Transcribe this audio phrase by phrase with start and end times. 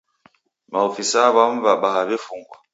[0.71, 2.55] Maofisaa w'amu w'abaa w'efungwa.